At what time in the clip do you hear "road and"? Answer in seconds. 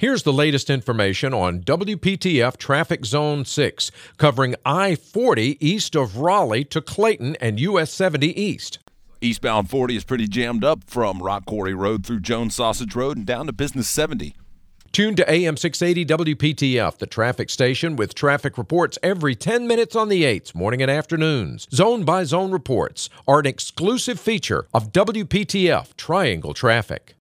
12.94-13.26